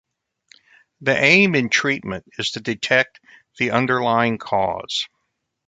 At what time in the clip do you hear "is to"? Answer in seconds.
2.39-2.59